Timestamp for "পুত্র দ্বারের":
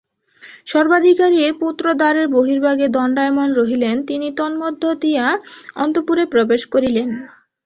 1.61-2.27